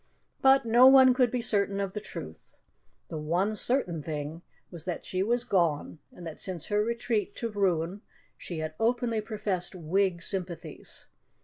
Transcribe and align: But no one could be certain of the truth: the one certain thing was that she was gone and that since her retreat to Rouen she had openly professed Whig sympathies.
But 0.41 0.65
no 0.65 0.87
one 0.87 1.13
could 1.13 1.29
be 1.29 1.43
certain 1.43 1.79
of 1.79 1.93
the 1.93 1.99
truth: 1.99 2.59
the 3.09 3.19
one 3.19 3.55
certain 3.55 4.01
thing 4.01 4.41
was 4.71 4.85
that 4.85 5.05
she 5.05 5.21
was 5.21 5.43
gone 5.43 5.99
and 6.11 6.25
that 6.25 6.39
since 6.41 6.69
her 6.69 6.83
retreat 6.83 7.35
to 7.35 7.49
Rouen 7.51 8.01
she 8.35 8.57
had 8.57 8.73
openly 8.79 9.21
professed 9.21 9.75
Whig 9.75 10.23
sympathies. 10.23 11.05